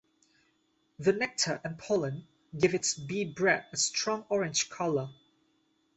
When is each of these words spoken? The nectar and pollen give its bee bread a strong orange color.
The 0.97 1.13
nectar 1.13 1.61
and 1.63 1.77
pollen 1.77 2.25
give 2.57 2.73
its 2.73 2.95
bee 2.95 3.23
bread 3.23 3.65
a 3.71 3.77
strong 3.77 4.25
orange 4.29 4.67
color. 4.67 5.11